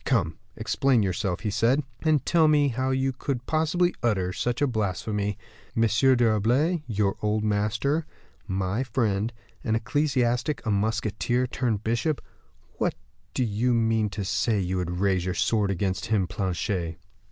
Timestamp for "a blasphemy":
4.59-5.37